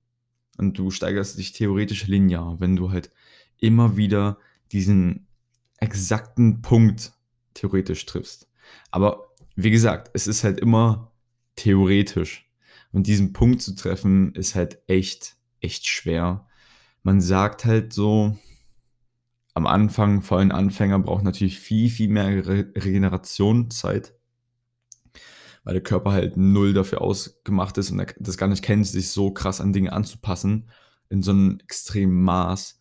Und 0.57 0.77
du 0.77 0.91
steigerst 0.91 1.37
dich 1.39 1.53
theoretisch 1.53 2.07
linear, 2.07 2.59
wenn 2.59 2.75
du 2.75 2.91
halt 2.91 3.11
immer 3.57 3.97
wieder 3.97 4.37
diesen 4.71 5.27
exakten 5.77 6.61
Punkt 6.61 7.13
theoretisch 7.53 8.05
triffst. 8.05 8.47
Aber 8.91 9.29
wie 9.55 9.71
gesagt, 9.71 10.11
es 10.13 10.27
ist 10.27 10.43
halt 10.43 10.59
immer 10.59 11.11
theoretisch. 11.55 12.49
Und 12.91 13.07
diesen 13.07 13.33
Punkt 13.33 13.61
zu 13.61 13.75
treffen, 13.75 14.33
ist 14.35 14.55
halt 14.55 14.79
echt 14.87 15.38
echt 15.61 15.87
schwer. 15.87 16.47
Man 17.03 17.21
sagt 17.21 17.65
halt 17.65 17.93
so, 17.93 18.37
am 19.53 19.67
Anfang, 19.67 20.21
vor 20.21 20.37
allem 20.39 20.51
Anfänger, 20.51 20.99
braucht 20.99 21.23
natürlich 21.23 21.59
viel, 21.59 21.89
viel 21.89 22.09
mehr 22.09 22.45
Re 22.47 22.71
Regenerationszeit. 22.75 24.13
weil 25.63 25.73
der 25.73 25.83
Körper 25.83 26.11
halt 26.11 26.37
null 26.37 26.73
dafür 26.73 27.01
ausgemacht 27.01 27.77
ist 27.77 27.91
und 27.91 28.03
das 28.19 28.37
gar 28.37 28.47
nicht 28.47 28.63
kennt, 28.63 28.87
sich 28.87 29.09
so 29.11 29.31
krass 29.31 29.61
an 29.61 29.73
Dinge 29.73 29.91
anzupassen, 29.93 30.69
in 31.09 31.21
so 31.21 31.31
einem 31.31 31.59
extremen 31.63 32.21
Maß. 32.23 32.79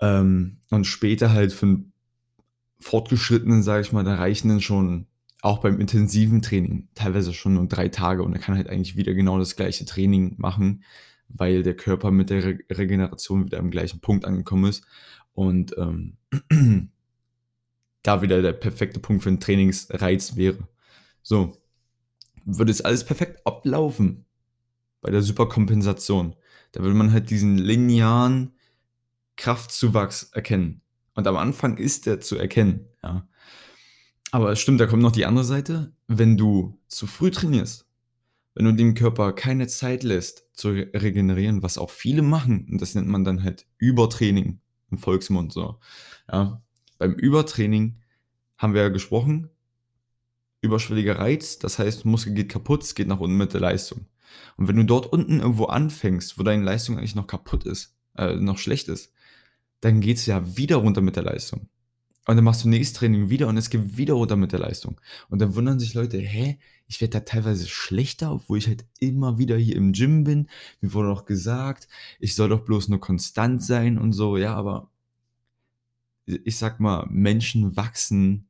Ähm, 0.00 0.60
und 0.70 0.84
später 0.86 1.32
halt 1.32 1.52
für 1.52 1.66
einen 1.66 1.92
Fortgeschrittenen, 2.80 3.62
sage 3.62 3.82
ich 3.82 3.92
mal, 3.92 4.04
da 4.04 4.14
reichen 4.16 4.48
dann 4.48 4.60
schon 4.60 5.06
auch 5.40 5.58
beim 5.58 5.80
intensiven 5.80 6.42
Training 6.42 6.88
teilweise 6.94 7.32
schon 7.32 7.54
nur 7.54 7.66
drei 7.66 7.88
Tage 7.88 8.22
und 8.22 8.32
er 8.32 8.40
kann 8.40 8.56
halt 8.56 8.68
eigentlich 8.68 8.96
wieder 8.96 9.14
genau 9.14 9.38
das 9.38 9.56
gleiche 9.56 9.84
Training 9.84 10.34
machen, 10.38 10.84
weil 11.34 11.62
der 11.62 11.76
Körper 11.76 12.10
mit 12.10 12.30
der 12.30 12.44
Re 12.44 12.58
Regeneration 12.70 13.44
wieder 13.44 13.58
am 13.58 13.70
gleichen 13.70 14.00
Punkt 14.00 14.24
angekommen 14.24 14.66
ist 14.70 14.84
und 15.32 15.76
ähm, 15.78 16.16
da 18.02 18.22
wieder 18.22 18.42
der 18.42 18.52
perfekte 18.52 19.00
Punkt 19.00 19.22
für 19.22 19.28
einen 19.28 19.40
Trainingsreiz 19.40 20.36
wäre. 20.36 20.68
So, 21.22 21.56
würde 22.44 22.72
es 22.72 22.80
alles 22.80 23.04
perfekt 23.04 23.46
ablaufen 23.46 24.24
bei 25.00 25.10
der 25.10 25.22
Superkompensation. 25.22 26.36
Da 26.72 26.80
würde 26.80 26.96
man 26.96 27.12
halt 27.12 27.30
diesen 27.30 27.58
linearen 27.58 28.54
Kraftzuwachs 29.36 30.24
erkennen. 30.32 30.82
Und 31.14 31.26
am 31.26 31.36
Anfang 31.36 31.76
ist 31.76 32.06
der 32.06 32.20
zu 32.20 32.36
erkennen, 32.36 32.88
ja. 33.02 33.28
Aber 34.30 34.50
es 34.50 34.60
stimmt, 34.60 34.80
da 34.80 34.86
kommt 34.86 35.02
noch 35.02 35.12
die 35.12 35.26
andere 35.26 35.44
Seite. 35.44 35.92
Wenn 36.08 36.38
du 36.38 36.80
zu 36.88 37.06
früh 37.06 37.30
trainierst, 37.30 37.86
wenn 38.54 38.66
du 38.66 38.72
dem 38.72 38.94
Körper 38.94 39.32
keine 39.32 39.66
Zeit 39.66 40.02
lässt 40.02 40.48
zu 40.52 40.70
regenerieren, 40.70 41.62
was 41.62 41.78
auch 41.78 41.90
viele 41.90 42.22
machen, 42.22 42.68
und 42.70 42.80
das 42.80 42.94
nennt 42.94 43.08
man 43.08 43.24
dann 43.24 43.42
halt 43.42 43.66
Übertraining 43.78 44.60
im 44.90 44.98
Volksmund 44.98 45.52
so. 45.52 45.78
Ja. 46.30 46.62
Beim 46.98 47.14
Übertraining 47.14 47.98
haben 48.58 48.74
wir 48.74 48.82
ja 48.82 48.88
gesprochen, 48.88 49.48
überschwelliger 50.60 51.18
Reiz, 51.18 51.58
das 51.58 51.78
heißt, 51.78 52.04
Muskel 52.04 52.34
geht 52.34 52.48
kaputt, 52.48 52.82
es 52.82 52.94
geht 52.94 53.08
nach 53.08 53.20
unten 53.20 53.36
mit 53.36 53.52
der 53.52 53.60
Leistung. 53.60 54.06
Und 54.56 54.68
wenn 54.68 54.76
du 54.76 54.84
dort 54.84 55.06
unten 55.06 55.40
irgendwo 55.40 55.64
anfängst, 55.64 56.38
wo 56.38 56.42
deine 56.42 56.64
Leistung 56.64 56.96
eigentlich 56.96 57.14
noch 57.14 57.26
kaputt 57.26 57.64
ist, 57.64 57.96
äh, 58.16 58.36
noch 58.36 58.58
schlecht 58.58 58.88
ist, 58.88 59.12
dann 59.80 60.00
geht 60.00 60.18
es 60.18 60.26
ja 60.26 60.56
wieder 60.56 60.76
runter 60.76 61.00
mit 61.00 61.16
der 61.16 61.24
Leistung. 61.24 61.68
Und 62.26 62.36
dann 62.36 62.44
machst 62.44 62.64
du 62.64 62.68
nächstes 62.68 62.98
Training 62.98 63.30
wieder 63.30 63.48
und 63.48 63.56
es 63.56 63.68
geht 63.68 63.96
wieder 63.96 64.14
runter 64.14 64.36
mit 64.36 64.52
der 64.52 64.60
Leistung. 64.60 65.00
Und 65.28 65.40
dann 65.40 65.56
wundern 65.56 65.80
sich 65.80 65.94
Leute, 65.94 66.18
hä, 66.18 66.58
ich 66.86 67.00
werde 67.00 67.12
da 67.12 67.20
teilweise 67.20 67.66
schlechter, 67.66 68.32
obwohl 68.32 68.58
ich 68.58 68.68
halt 68.68 68.84
immer 69.00 69.38
wieder 69.38 69.56
hier 69.56 69.76
im 69.76 69.92
Gym 69.92 70.24
bin. 70.24 70.48
Mir 70.80 70.92
wurde 70.92 71.08
doch 71.08 71.24
gesagt, 71.24 71.88
ich 72.20 72.34
soll 72.34 72.50
doch 72.50 72.64
bloß 72.64 72.88
nur 72.88 73.00
konstant 73.00 73.62
sein 73.62 73.98
und 73.98 74.12
so. 74.12 74.36
Ja, 74.36 74.54
aber 74.54 74.90
ich 76.26 76.58
sag 76.58 76.78
mal, 76.78 77.06
Menschen 77.10 77.76
wachsen 77.76 78.46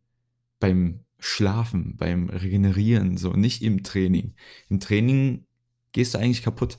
beim 0.60 1.00
Schlafen, 1.18 1.96
beim 1.96 2.28
Regenerieren, 2.28 3.16
so 3.16 3.32
nicht 3.32 3.62
im 3.62 3.82
Training. 3.84 4.34
Im 4.68 4.80
Training 4.80 5.46
gehst 5.92 6.14
du 6.14 6.18
eigentlich 6.18 6.42
kaputt. 6.42 6.78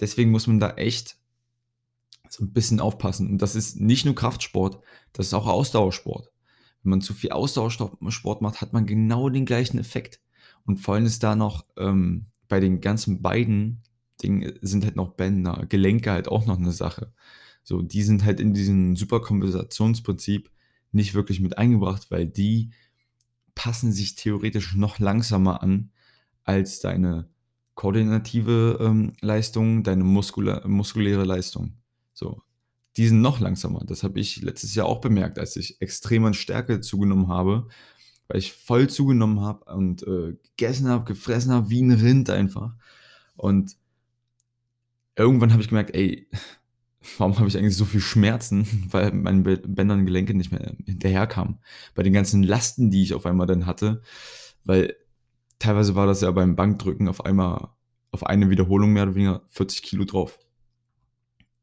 Deswegen 0.00 0.30
muss 0.30 0.46
man 0.46 0.58
da 0.58 0.70
echt 0.72 1.16
so 2.32 2.44
ein 2.44 2.52
bisschen 2.52 2.80
aufpassen. 2.80 3.30
Und 3.30 3.42
das 3.42 3.56
ist 3.56 3.80
nicht 3.80 4.04
nur 4.04 4.14
Kraftsport, 4.14 4.80
das 5.12 5.26
ist 5.26 5.34
auch 5.34 5.46
Ausdauersport. 5.46 6.30
Wenn 6.82 6.90
man 6.90 7.00
zu 7.00 7.14
viel 7.14 7.30
Ausdauersport 7.30 8.42
macht, 8.42 8.60
hat 8.60 8.72
man 8.72 8.86
genau 8.86 9.28
den 9.28 9.44
gleichen 9.44 9.78
Effekt. 9.78 10.20
Und 10.64 10.78
vor 10.78 10.94
allem 10.94 11.06
ist 11.06 11.22
da 11.22 11.36
noch 11.36 11.64
ähm, 11.76 12.26
bei 12.48 12.60
den 12.60 12.80
ganzen 12.80 13.22
beiden 13.22 13.82
Dingen 14.22 14.58
sind 14.62 14.84
halt 14.84 14.96
noch 14.96 15.14
Bänder, 15.14 15.66
Gelenke 15.68 16.10
halt 16.10 16.28
auch 16.28 16.46
noch 16.46 16.58
eine 16.58 16.72
Sache. 16.72 17.12
So, 17.62 17.82
die 17.82 18.02
sind 18.02 18.24
halt 18.24 18.40
in 18.40 18.54
diesem 18.54 18.96
Superkompensationsprinzip 18.96 20.50
nicht 20.92 21.14
wirklich 21.14 21.40
mit 21.40 21.58
eingebracht, 21.58 22.10
weil 22.10 22.26
die 22.26 22.70
passen 23.54 23.92
sich 23.92 24.14
theoretisch 24.14 24.74
noch 24.74 24.98
langsamer 24.98 25.62
an 25.62 25.90
als 26.44 26.80
deine 26.80 27.28
koordinative 27.74 28.78
ähm, 28.80 29.12
Leistung, 29.20 29.82
deine 29.82 30.04
muskula 30.04 30.66
muskuläre 30.66 31.24
Leistung. 31.24 31.74
So, 32.16 32.42
die 32.96 33.06
sind 33.06 33.20
noch 33.20 33.40
langsamer. 33.40 33.84
Das 33.86 34.02
habe 34.02 34.18
ich 34.18 34.40
letztes 34.40 34.74
Jahr 34.74 34.86
auch 34.86 35.02
bemerkt, 35.02 35.38
als 35.38 35.54
ich 35.56 35.80
extrem 35.82 36.24
an 36.24 36.32
Stärke 36.32 36.80
zugenommen 36.80 37.28
habe, 37.28 37.68
weil 38.26 38.38
ich 38.38 38.54
voll 38.54 38.88
zugenommen 38.88 39.40
habe 39.40 39.70
und 39.74 40.02
äh, 40.02 40.34
gegessen 40.56 40.88
habe, 40.88 41.04
gefressen 41.04 41.52
habe, 41.52 41.68
wie 41.68 41.82
ein 41.82 41.92
Rind 41.92 42.30
einfach. 42.30 42.72
Und 43.36 43.76
irgendwann 45.14 45.52
habe 45.52 45.60
ich 45.60 45.68
gemerkt, 45.68 45.94
ey, 45.94 46.26
warum 47.18 47.38
habe 47.38 47.48
ich 47.48 47.58
eigentlich 47.58 47.76
so 47.76 47.84
viel 47.84 48.00
Schmerzen, 48.00 48.88
weil 48.90 49.12
meine 49.12 49.42
Bänder 49.42 49.94
und 49.94 50.06
Gelenke 50.06 50.32
nicht 50.32 50.50
mehr 50.50 50.74
hinterherkamen. 50.86 51.58
Bei 51.94 52.02
den 52.02 52.14
ganzen 52.14 52.42
Lasten, 52.42 52.90
die 52.90 53.02
ich 53.02 53.12
auf 53.12 53.26
einmal 53.26 53.46
dann 53.46 53.66
hatte, 53.66 54.00
weil 54.64 54.96
teilweise 55.58 55.94
war 55.96 56.06
das 56.06 56.22
ja 56.22 56.30
beim 56.30 56.56
Bankdrücken 56.56 57.08
auf 57.08 57.26
einmal 57.26 57.68
auf 58.10 58.24
eine 58.24 58.48
Wiederholung 58.48 58.94
mehr 58.94 59.02
oder 59.02 59.14
weniger 59.14 59.42
40 59.48 59.82
Kilo 59.82 60.04
drauf. 60.06 60.38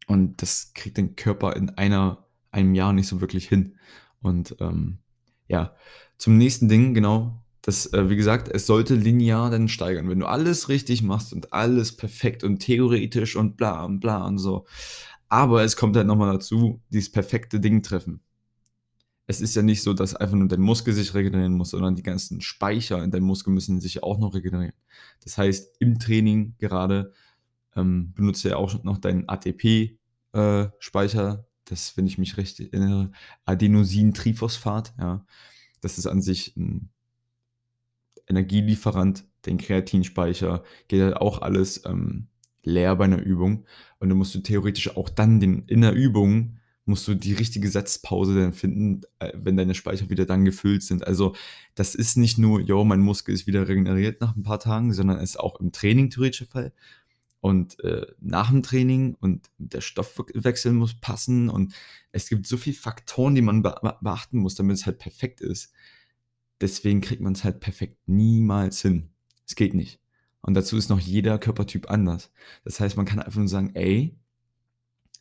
Und 0.07 0.41
das 0.41 0.73
kriegt 0.73 0.97
den 0.97 1.15
Körper 1.15 1.55
in 1.55 1.69
einer, 1.71 2.25
einem 2.51 2.75
Jahr 2.75 2.93
nicht 2.93 3.07
so 3.07 3.21
wirklich 3.21 3.47
hin. 3.47 3.77
Und 4.21 4.55
ähm, 4.59 4.99
ja, 5.47 5.75
zum 6.17 6.37
nächsten 6.37 6.69
Ding, 6.69 6.93
genau, 6.93 7.43
das, 7.61 7.91
äh, 7.93 8.09
wie 8.09 8.17
gesagt, 8.17 8.49
es 8.49 8.67
sollte 8.67 8.95
linear 8.95 9.49
dann 9.49 9.69
steigern. 9.69 10.09
Wenn 10.09 10.19
du 10.19 10.25
alles 10.25 10.69
richtig 10.69 11.01
machst 11.01 11.33
und 11.33 11.53
alles 11.53 11.95
perfekt 11.95 12.43
und 12.43 12.59
theoretisch 12.59 13.35
und 13.35 13.55
bla 13.55 13.85
und 13.85 13.99
bla 14.01 14.25
und 14.25 14.37
so. 14.37 14.65
Aber 15.29 15.63
es 15.63 15.77
kommt 15.77 15.95
halt 15.95 16.05
nochmal 16.05 16.33
dazu, 16.33 16.81
dieses 16.89 17.11
perfekte 17.11 17.59
Ding 17.59 17.81
treffen. 17.81 18.21
Es 19.25 19.39
ist 19.39 19.55
ja 19.55 19.61
nicht 19.61 19.81
so, 19.81 19.93
dass 19.93 20.13
einfach 20.13 20.35
nur 20.35 20.49
dein 20.49 20.59
Muskel 20.59 20.93
sich 20.93 21.13
regenerieren 21.13 21.53
muss, 21.53 21.69
sondern 21.69 21.95
die 21.95 22.03
ganzen 22.03 22.41
Speicher 22.41 23.01
in 23.01 23.11
deinem 23.11 23.23
Muskel 23.23 23.53
müssen 23.53 23.79
sich 23.79 24.03
auch 24.03 24.19
noch 24.19 24.35
regenerieren. 24.35 24.75
Das 25.23 25.37
heißt, 25.37 25.77
im 25.79 25.97
Training 25.97 26.55
gerade 26.59 27.13
ähm, 27.75 28.13
benutzt 28.13 28.43
ja 28.43 28.57
auch 28.57 28.83
noch 28.83 28.97
deinen 28.97 29.27
ATP-Speicher. 29.27 31.33
Äh, 31.33 31.43
das, 31.65 31.95
wenn 31.95 32.07
ich 32.07 32.17
mich 32.17 32.37
recht 32.37 32.59
erinnere, 32.59 33.11
Adenosin-Triphosphat. 33.45 34.93
Ja. 34.99 35.25
Das 35.81 35.97
ist 35.97 36.07
an 36.07 36.21
sich 36.21 36.55
ein 36.57 36.89
Energielieferant. 38.27 39.25
Den 39.45 39.57
Kreatinspeicher 39.57 40.63
geht 40.87 41.01
halt 41.01 41.17
auch 41.17 41.41
alles 41.41 41.85
ähm, 41.85 42.27
leer 42.63 42.95
bei 42.95 43.05
einer 43.05 43.21
Übung. 43.21 43.65
Und 43.99 44.09
dann 44.09 44.17
musst 44.17 44.35
du 44.35 44.39
theoretisch 44.39 44.95
auch 44.95 45.09
dann 45.09 45.39
den, 45.39 45.63
in 45.67 45.81
der 45.81 45.93
Übung 45.93 46.57
musst 46.85 47.07
du 47.07 47.15
die 47.15 47.33
richtige 47.33 47.69
Setzpause 47.69 48.37
dann 48.37 48.53
finden, 48.53 49.01
äh, 49.19 49.31
wenn 49.35 49.55
deine 49.55 49.73
Speicher 49.73 50.09
wieder 50.09 50.25
dann 50.25 50.45
gefüllt 50.45 50.83
sind. 50.83 51.07
Also 51.07 51.35
das 51.75 51.95
ist 51.95 52.17
nicht 52.17 52.37
nur, 52.37 52.59
jo, 52.59 52.83
mein 52.83 52.99
Muskel 52.99 53.33
ist 53.33 53.47
wieder 53.47 53.67
regeneriert 53.67 54.21
nach 54.21 54.35
ein 54.35 54.43
paar 54.43 54.59
Tagen, 54.59 54.93
sondern 54.93 55.17
es 55.17 55.31
ist 55.31 55.39
auch 55.39 55.59
im 55.59 55.71
Training 55.71 56.09
theoretischer 56.09 56.45
Fall. 56.45 56.73
Und 57.43 57.77
äh, 57.81 58.07
nach 58.21 58.51
dem 58.51 58.63
Training 58.63 59.17
und 59.19 59.51
der 59.57 59.81
Stoffwechsel 59.81 60.71
muss 60.71 60.93
passen 60.93 61.49
und 61.49 61.73
es 62.13 62.29
gibt 62.29 62.47
so 62.47 62.55
viele 62.55 62.77
Faktoren, 62.77 63.35
die 63.35 63.41
man 63.41 63.61
be 63.61 63.75
beachten 63.99 64.37
muss, 64.37 64.55
damit 64.55 64.77
es 64.77 64.85
halt 64.85 64.97
perfekt 64.97 65.41
ist. 65.41 65.73
Deswegen 66.61 67.01
kriegt 67.01 67.21
man 67.21 67.33
es 67.33 67.43
halt 67.43 67.59
perfekt 67.59 67.97
niemals 68.05 68.81
hin. 68.81 69.09
Es 69.45 69.55
geht 69.55 69.73
nicht. 69.73 69.99
Und 70.39 70.53
dazu 70.53 70.77
ist 70.77 70.87
noch 70.87 71.01
jeder 71.01 71.37
Körpertyp 71.37 71.91
anders. 71.91 72.31
Das 72.63 72.79
heißt, 72.79 72.95
man 72.95 73.05
kann 73.05 73.19
einfach 73.19 73.39
nur 73.39 73.49
sagen, 73.49 73.71
ey, 73.73 74.17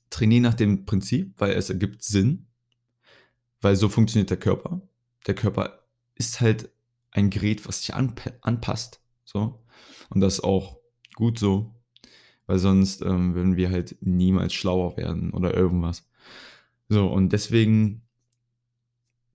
trainiere 0.08 0.42
nach 0.42 0.54
dem 0.54 0.84
Prinzip, 0.84 1.34
weil 1.38 1.54
es 1.54 1.70
ergibt 1.70 2.04
Sinn, 2.04 2.46
weil 3.60 3.74
so 3.74 3.88
funktioniert 3.88 4.30
der 4.30 4.38
Körper. 4.38 4.80
Der 5.26 5.34
Körper 5.34 5.88
ist 6.14 6.40
halt 6.40 6.70
ein 7.10 7.30
Gerät, 7.30 7.66
was 7.66 7.80
sich 7.80 7.96
anp 7.96 8.32
anpasst. 8.42 9.00
So. 9.24 9.64
Und 10.08 10.20
das 10.20 10.34
ist 10.34 10.44
auch 10.44 10.78
gut 11.16 11.40
so, 11.40 11.74
weil 12.46 12.58
sonst 12.58 13.02
ähm, 13.02 13.34
würden 13.34 13.56
wir 13.56 13.70
halt 13.70 13.96
niemals 14.00 14.52
schlauer 14.52 14.96
werden 14.96 15.32
oder 15.32 15.54
irgendwas. 15.54 16.08
So, 16.88 17.06
und 17.06 17.32
deswegen 17.32 18.02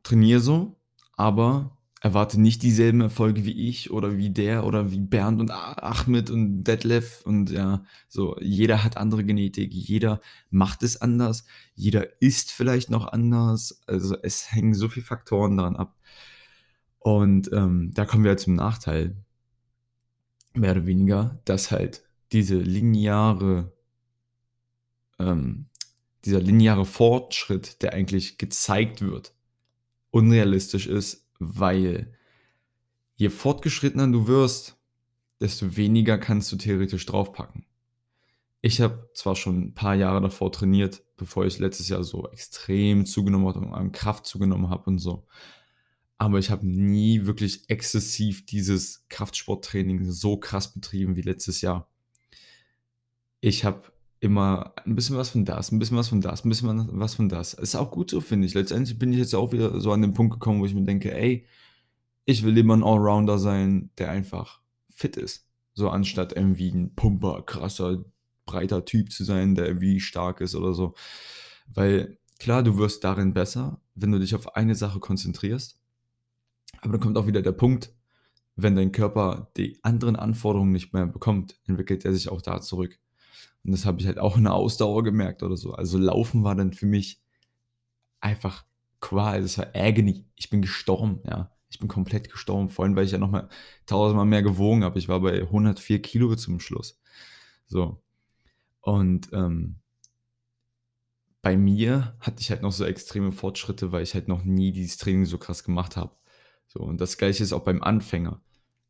trainiere 0.04 0.40
so, 0.40 0.80
aber 1.16 1.78
erwarte 2.02 2.40
nicht 2.40 2.62
dieselben 2.62 3.02
Erfolge 3.02 3.44
wie 3.46 3.68
ich 3.68 3.92
oder 3.92 4.18
wie 4.18 4.30
der 4.30 4.66
oder 4.66 4.92
wie 4.92 5.00
Bernd 5.00 5.42
und 5.42 5.52
Ahmed 5.52 6.30
und 6.30 6.64
Detlef 6.64 7.22
und 7.26 7.50
ja, 7.50 7.84
so, 8.08 8.38
jeder 8.40 8.84
hat 8.84 8.98
andere 8.98 9.24
Genetik, 9.24 9.74
jeder 9.74 10.22
macht 10.50 10.84
es 10.84 11.02
anders, 11.02 11.46
jeder 11.74 12.22
isst 12.22 12.52
vielleicht 12.52 12.90
noch 12.90 13.08
anders, 13.08 13.82
also 13.88 14.16
es 14.22 14.52
hängen 14.52 14.76
so 14.76 14.90
viele 14.90 15.06
Faktoren 15.06 15.58
daran 15.58 15.76
ab. 15.76 15.96
Und 17.00 17.52
ähm, 17.54 17.92
da 17.94 18.06
kommen 18.06 18.24
wir 18.24 18.30
halt 18.30 18.40
zum 18.40 18.56
Nachteil, 18.56 19.16
mehr 20.54 20.72
oder 20.72 20.86
weniger, 20.86 21.40
dass 21.46 21.72
halt 21.72 22.07
diese 22.31 22.57
lineare, 22.57 23.72
ähm, 25.19 25.67
dieser 26.25 26.41
lineare 26.41 26.86
Fortschritt, 26.86 27.81
der 27.81 27.93
eigentlich 27.93 28.38
gezeigt 28.38 29.01
wird, 29.01 29.34
unrealistisch 30.12 30.88
ist 30.88 31.27
weil 31.39 32.13
je 33.15 33.29
fortgeschrittener 33.29 34.07
du 34.07 34.27
wirst, 34.27 34.77
desto 35.39 35.75
weniger 35.77 36.17
kannst 36.17 36.51
du 36.51 36.55
theoretisch 36.55 37.05
draufpacken. 37.05 37.65
Ich 38.62 38.81
habe 38.81 39.10
zwar 39.13 39.36
schon 39.36 39.60
ein 39.60 39.74
paar 39.74 39.96
Jahre 39.96 40.19
davor 40.22 40.51
trainiert, 40.51 41.03
bevor 41.15 41.46
ich 41.46 41.60
letztes 41.60 41.89
Jahr 41.89 42.03
so 42.03 42.27
extrem 42.31 43.05
zugenommen 43.05 43.48
habe 43.48 43.60
und 43.60 43.74
an 43.74 43.91
Kraft 43.91 44.25
zugenommen 44.25 44.69
habe 44.69 44.89
und 44.89 45.00
so. 45.00 45.27
aber 46.19 46.39
ich 46.39 46.50
habe 46.50 46.65
nie 46.67 47.27
wirklich 47.27 47.69
exzessiv 47.69 48.46
dieses 48.48 49.05
Kraftsporttraining 49.10 50.10
so 50.12 50.38
krass 50.38 50.74
betrieben 50.74 51.15
wie 51.15 51.22
letztes 51.22 51.62
Jahr. 51.62 51.91
Ich 53.39 53.65
habe 53.65 53.84
immer 54.20 54.74
ein 54.86 54.96
bisschen 54.96 55.17
was 55.17 55.29
von 55.29 55.46
das, 55.46 55.72
ein 55.72 55.79
bisschen 55.79 55.98
was 55.98 56.10
von 56.10 56.22
das, 56.22 56.44
ein 56.44 56.50
bisschen 56.50 57.00
was 57.00 57.15
von 57.15 57.29
das. 57.29 57.53
Ist 57.53 57.75
auch 57.75 57.91
gut 57.91 58.10
so, 58.10 58.22
finde 58.22 58.48
ich. 58.48 58.53
Letztendlich 58.53 58.98
bin 58.98 59.13
ich 59.13 59.20
jetzt 59.20 59.36
auch 59.36 59.51
wieder 59.51 59.79
so 59.79 59.91
an 59.91 60.01
den 60.01 60.13
Punkt 60.13 60.34
gekommen, 60.34 60.60
wo 60.60 60.65
ich 60.65 60.74
mir 60.74 60.84
denke, 60.84 61.13
ey, 61.13 61.46
ich 62.25 62.44
will 62.44 62.58
immer 62.58 62.75
ein 62.75 62.84
Allrounder 62.84 63.38
sein, 63.38 63.91
der 63.98 64.10
einfach 64.10 64.62
fit 64.89 65.15
ist. 65.15 65.48
So 65.74 65.89
anstatt 65.89 66.34
irgendwie 66.34 66.72
ein 66.72 66.96
Pumper, 66.96 67.44
krasser, 67.44 68.03
breiter 68.46 68.84
Typ 68.86 69.12
zu 69.12 69.24
sein, 69.24 69.56
der 69.56 69.67
irgendwie 69.67 70.00
stark 70.00 70.41
ist 70.41 70.56
oder 70.56 70.74
so. 70.74 70.96
Weil 71.67 72.17
klar, 72.39 72.63
du 72.63 72.77
wirst 72.77 73.03
darin 73.03 73.34
besser, 73.34 73.79
wenn 73.94 74.12
du 74.12 74.20
dich 74.20 74.34
auf 74.34 74.56
eine 74.56 74.75
Sache 74.75 75.00
konzentrierst. 75.00 75.79
Aber 76.82 76.94
dann 76.94 77.01
kommt 77.01 77.17
auch 77.17 77.27
wieder 77.27 77.41
der 77.41 77.51
Punkt, 77.51 77.94
wenn 78.56 78.75
dein 78.75 78.91
Körper 78.91 79.51
die 79.56 79.77
anderen 79.84 80.15
Anforderungen 80.15 80.72
nicht 80.72 80.94
mehr 80.94 81.06
bekommt, 81.06 81.60
entwickelt 81.65 82.06
er 82.06 82.13
sich 82.13 82.29
auch 82.29 82.41
da 82.41 82.60
zurück. 82.60 83.00
Und 83.63 83.72
das 83.72 83.86
habe 83.86 84.00
ich 84.00 84.08
halt 84.08 84.20
auch 84.20 84.38
in 84.38 84.44
der 84.44 84.54
Ausdauer 84.54 85.04
gemerkt 85.04 85.44
oder 85.44 85.58
so. 85.58 85.74
Also 85.74 85.98
Laufen 85.98 86.44
war 86.44 86.56
dann 86.56 86.74
für 86.74 86.86
mich 86.86 87.22
einfach 88.20 88.66
Qual, 89.00 89.42
das 89.42 89.58
war 89.58 89.68
Agony. 89.75 90.25
Ich 90.36 90.50
bin 90.50 90.62
gestorben, 90.62 91.22
ja. 91.25 91.51
Ich 91.70 91.80
bin 91.80 91.88
komplett 91.88 92.32
gestorben, 92.32 92.70
vor 92.70 92.86
allem, 92.86 92.96
weil 92.96 93.06
ich 93.06 93.12
ja 93.12 93.18
nochmal 93.18 93.50
tausendmal 93.86 94.25
mehr 94.25 94.42
gewogen 94.42 94.84
habe. 94.84 94.98
Ich 94.98 95.10
war 95.10 95.20
bei 95.20 95.42
104 95.42 96.01
Kilo 96.01 96.36
zum 96.36 96.60
Schluss. 96.60 97.00
So. 97.68 98.01
Und 98.82 99.30
ähm, 99.34 99.75
bei 101.42 101.58
mir 101.58 102.16
hatte 102.20 102.42
ich 102.42 102.50
halt 102.50 102.62
noch 102.62 102.72
so 102.72 102.86
extreme 102.86 103.32
Fortschritte, 103.32 103.92
weil 103.92 104.04
ich 104.04 104.13
halt 104.13 104.27
noch 104.27 104.44
nie 104.44 104.72
dieses 104.72 104.98
Training 104.98 105.25
so 105.25 105.38
krass 105.38 105.63
gemacht 105.63 105.98
habe. 105.98 106.16
So, 106.68 106.80
und 106.80 107.00
das 107.00 107.18
gleiche 107.18 107.44
ist 107.44 107.54
auch 107.54 107.63
beim 107.63 107.84
Anfänger. 107.84 108.42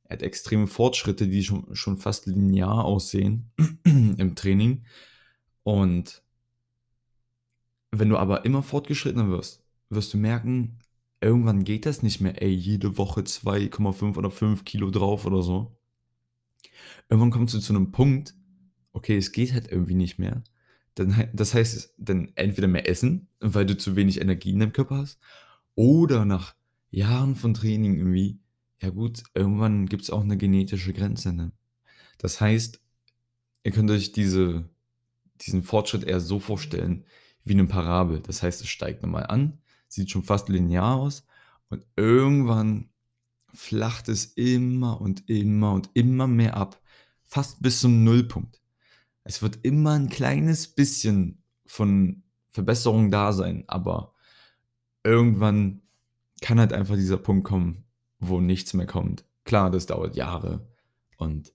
Er 0.08 0.14
hat 0.14 0.24
extreme 0.24 0.68
Fortschritte, 0.68 1.28
die 1.28 1.44
schon, 1.44 1.76
schon 1.76 1.98
fast 1.98 2.28
linear 2.28 2.86
aussehen 2.86 3.52
im 3.84 4.36
Training. 4.36 4.86
Und 5.64 6.24
wenn 7.92 8.10
du 8.10 8.18
aber 8.18 8.46
immer 8.46 8.64
fortgeschrittener 8.64 9.30
wirst, 9.30 9.64
wirst 9.90 10.14
du 10.14 10.18
merken, 10.18 10.80
irgendwann 11.20 11.64
geht 11.64 11.86
das 11.86 12.04
nicht 12.04 12.22
mehr, 12.22 12.42
ey, 12.42 12.52
jede 12.52 12.98
Woche 12.98 13.22
2,5 13.22 14.18
oder 14.18 14.32
5 14.32 14.64
Kilo 14.64 14.92
drauf 14.92 15.26
oder 15.26 15.42
so. 15.42 15.78
Irgendwann 17.10 17.32
kommst 17.32 17.54
du 17.54 17.60
zu 17.60 17.74
einem 17.74 17.92
Punkt, 17.92 18.34
okay, 18.94 19.18
es 19.18 19.32
geht 19.32 19.54
halt 19.54 19.70
irgendwie 19.70 19.96
nicht 19.96 20.20
mehr. 20.20 20.44
Dann, 20.96 21.30
das 21.34 21.54
heißt, 21.54 21.96
dann 21.98 22.32
entweder 22.36 22.68
mehr 22.68 22.88
essen, 22.88 23.28
weil 23.40 23.66
du 23.66 23.78
zu 23.78 23.96
wenig 23.96 24.22
Energie 24.22 24.52
in 24.52 24.60
deinem 24.60 24.74
Körper 24.74 24.98
hast, 24.98 25.20
oder 25.76 26.26
nach 26.26 26.56
Jahren 26.90 27.36
von 27.36 27.54
Training 27.54 27.98
irgendwie 27.98 28.40
ja 28.82 28.90
gut, 28.90 29.24
irgendwann 29.34 29.88
gibt 29.88 30.04
es 30.04 30.10
auch 30.10 30.22
eine 30.22 30.38
genetische 30.38 30.94
Grenze, 30.94 31.34
ne? 31.34 31.52
Das 32.18 32.42
heißt, 32.42 32.80
ihr 33.64 33.72
könnt 33.72 33.92
euch 33.92 34.12
diese, 34.12 34.70
diesen 35.42 35.64
Fortschritt 35.64 36.04
eher 36.04 36.20
so 36.20 36.40
vorstellen 36.40 37.06
wie 37.44 37.54
eine 37.54 37.66
Parabel. 37.66 38.22
Das 38.22 38.44
heißt, 38.44 38.62
es 38.62 38.68
steigt 38.68 39.04
nochmal 39.04 39.28
an, 39.28 39.60
sieht 39.88 40.12
schon 40.12 40.24
fast 40.24 40.50
linear 40.50 40.96
aus 40.96 41.26
und 41.70 41.86
irgendwann 41.96 42.90
flacht 43.54 44.10
es 44.10 44.26
immer 44.26 45.00
und 45.02 45.30
immer 45.30 45.74
und 45.74 45.90
immer 45.94 46.28
mehr 46.28 46.58
ab, 46.58 46.82
fast 47.26 47.62
bis 47.62 47.82
zum 47.82 48.04
Nullpunkt. 48.04 48.62
Es 49.24 49.42
wird 49.42 49.60
immer 49.64 49.94
ein 49.94 50.10
kleines 50.10 50.68
bisschen 50.68 51.44
von 51.66 52.24
Verbesserung 52.50 53.12
da 53.12 53.34
sein, 53.34 53.64
aber 53.68 54.14
irgendwann 55.04 55.82
kann 56.42 56.60
halt 56.60 56.74
einfach 56.74 56.96
dieser 56.96 57.18
Punkt 57.18 57.46
kommen, 57.46 57.84
wo 58.20 58.42
nichts 58.42 58.74
mehr 58.74 58.86
kommt. 58.86 59.26
Klar, 59.46 59.72
das 59.72 59.86
dauert 59.86 60.16
Jahre 60.16 60.68
und 61.18 61.54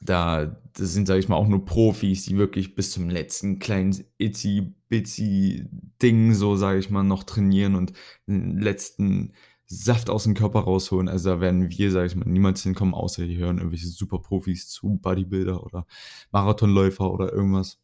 da 0.00 0.60
sind, 0.76 1.06
sage 1.06 1.20
ich 1.20 1.28
mal, 1.28 1.36
auch 1.36 1.48
nur 1.48 1.64
Profis, 1.64 2.24
die 2.24 2.36
wirklich 2.36 2.74
bis 2.74 2.92
zum 2.92 3.08
letzten 3.08 3.58
kleinen 3.58 4.04
itzy 4.18 4.74
bitsy 4.88 5.64
Ding, 6.02 6.34
so 6.34 6.56
sage 6.56 6.78
ich 6.78 6.90
mal, 6.90 7.02
noch 7.02 7.24
trainieren 7.24 7.74
und 7.74 7.92
den 8.26 8.60
letzten 8.60 9.32
Saft 9.66 10.10
aus 10.10 10.24
dem 10.24 10.34
Körper 10.34 10.60
rausholen. 10.60 11.08
Also 11.08 11.30
da 11.30 11.40
werden 11.40 11.70
wir, 11.70 11.90
sage 11.90 12.06
ich 12.06 12.14
mal, 12.14 12.28
niemals 12.28 12.62
hinkommen, 12.62 12.94
außer 12.94 13.24
hier 13.24 13.38
hören 13.38 13.58
irgendwelche 13.58 13.88
Superprofis 13.88 14.68
zu, 14.68 14.98
Bodybuilder 14.98 15.64
oder 15.64 15.86
Marathonläufer 16.30 17.10
oder 17.10 17.32
irgendwas. 17.32 17.78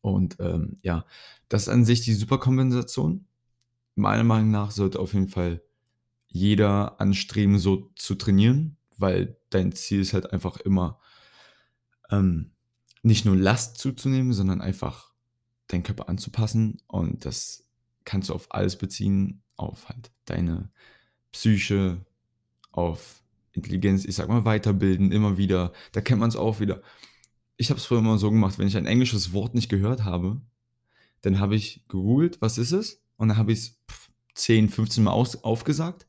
Und 0.00 0.36
ähm, 0.40 0.78
ja, 0.82 1.04
das 1.48 1.62
ist 1.62 1.68
an 1.68 1.84
sich 1.84 2.00
die 2.00 2.14
Superkompensation. 2.14 3.26
Meiner 3.94 4.24
Meinung 4.24 4.50
nach 4.50 4.72
sollte 4.72 4.98
auf 4.98 5.12
jeden 5.12 5.28
Fall 5.28 5.62
jeder 6.32 7.00
anstreben, 7.00 7.58
so 7.58 7.92
zu 7.94 8.14
trainieren, 8.14 8.76
weil 8.96 9.36
dein 9.50 9.72
Ziel 9.72 10.00
ist 10.00 10.14
halt 10.14 10.32
einfach 10.32 10.56
immer 10.58 10.98
ähm, 12.10 12.52
nicht 13.02 13.24
nur 13.24 13.36
Last 13.36 13.78
zuzunehmen, 13.78 14.32
sondern 14.32 14.60
einfach 14.60 15.12
deinen 15.68 15.82
Körper 15.82 16.08
anzupassen 16.08 16.80
und 16.86 17.24
das 17.24 17.66
kannst 18.04 18.30
du 18.30 18.34
auf 18.34 18.52
alles 18.52 18.76
beziehen, 18.76 19.42
auf 19.56 19.88
halt 19.88 20.10
deine 20.24 20.70
Psyche, 21.30 22.04
auf 22.72 23.22
Intelligenz, 23.52 24.04
ich 24.04 24.14
sag 24.14 24.28
mal 24.28 24.44
weiterbilden, 24.44 25.12
immer 25.12 25.36
wieder, 25.36 25.72
da 25.92 26.00
kennt 26.00 26.20
man 26.20 26.28
es 26.28 26.36
auch 26.36 26.60
wieder. 26.60 26.82
Ich 27.56 27.70
habe 27.70 27.78
es 27.78 27.84
früher 27.84 27.98
immer 27.98 28.18
so 28.18 28.30
gemacht, 28.30 28.58
wenn 28.58 28.66
ich 28.66 28.76
ein 28.76 28.86
englisches 28.86 29.32
Wort 29.32 29.54
nicht 29.54 29.68
gehört 29.68 30.04
habe, 30.04 30.40
dann 31.20 31.38
habe 31.38 31.54
ich 31.54 31.84
gegoogelt, 31.88 32.40
was 32.40 32.58
ist 32.58 32.72
es? 32.72 33.02
Und 33.16 33.28
dann 33.28 33.36
habe 33.36 33.52
ich 33.52 33.58
es 33.58 33.80
10, 34.34 34.70
15 34.70 35.04
Mal 35.04 35.12
aus, 35.12 35.44
aufgesagt 35.44 36.06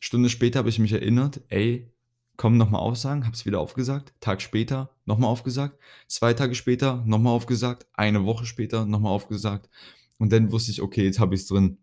Stunde 0.00 0.28
später 0.28 0.60
habe 0.60 0.68
ich 0.68 0.78
mich 0.78 0.92
erinnert, 0.92 1.40
ey, 1.48 1.92
komm 2.36 2.56
nochmal 2.56 2.80
aufsagen, 2.80 3.24
habe 3.24 3.34
es 3.34 3.46
wieder 3.46 3.60
aufgesagt. 3.60 4.14
Tag 4.20 4.40
später 4.40 4.94
nochmal 5.04 5.30
aufgesagt. 5.30 5.78
Zwei 6.06 6.34
Tage 6.34 6.54
später 6.54 7.02
nochmal 7.04 7.34
aufgesagt. 7.34 7.86
Eine 7.94 8.24
Woche 8.24 8.46
später 8.46 8.86
nochmal 8.86 9.12
aufgesagt. 9.12 9.68
Und 10.18 10.32
dann 10.32 10.52
wusste 10.52 10.70
ich, 10.70 10.80
okay, 10.80 11.04
jetzt 11.04 11.18
habe 11.18 11.34
ich 11.34 11.42
es 11.42 11.48
drin. 11.48 11.78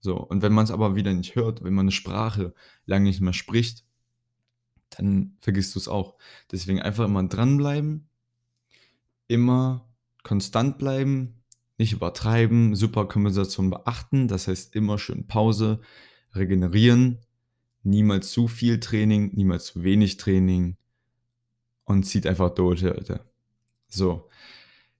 So, 0.00 0.16
und 0.16 0.42
wenn 0.42 0.52
man 0.52 0.64
es 0.64 0.70
aber 0.70 0.96
wieder 0.96 1.12
nicht 1.12 1.36
hört, 1.36 1.62
wenn 1.62 1.74
man 1.74 1.84
eine 1.84 1.92
Sprache 1.92 2.54
lange 2.86 3.04
nicht 3.04 3.20
mehr 3.20 3.32
spricht, 3.32 3.84
dann 4.90 5.36
vergisst 5.38 5.74
du 5.74 5.78
es 5.78 5.88
auch. 5.88 6.16
Deswegen 6.50 6.80
einfach 6.80 7.04
immer 7.04 7.22
dranbleiben, 7.22 8.08
immer 9.28 9.88
konstant 10.22 10.78
bleiben, 10.78 11.42
nicht 11.78 11.92
übertreiben, 11.92 12.74
Superkompensation 12.74 13.70
beachten, 13.70 14.28
das 14.28 14.48
heißt 14.48 14.74
immer 14.74 14.98
schön 14.98 15.26
Pause, 15.26 15.80
regenerieren, 16.34 17.18
niemals 17.82 18.30
zu 18.30 18.48
viel 18.48 18.80
Training, 18.80 19.32
niemals 19.34 19.66
zu 19.66 19.82
wenig 19.82 20.16
Training 20.16 20.76
und 21.84 22.04
zieht 22.04 22.26
einfach 22.26 22.50
durch, 22.50 22.82
Leute. 22.82 23.20
So, 23.88 24.28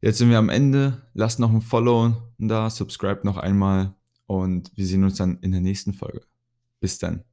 jetzt 0.01 0.19
sind 0.19 0.31
wir 0.31 0.39
am 0.39 0.49
Ende. 0.49 1.03
Lasst 1.15 1.39
noch 1.39 1.53
ein 1.53 1.61
Follow 1.61 2.15
da, 2.39 2.71
subscribe 2.71 3.21
noch 3.25 3.37
einmal 3.37 3.95
und 4.27 4.71
wir 4.77 4.87
sehen 4.87 5.05
uns 5.05 5.17
dann 5.17 5.39
in 5.41 5.53
der 5.53 5.61
nächsten 5.61 5.93
Folge. 5.93 6.23
Bis 6.81 6.99
dann. 6.99 7.25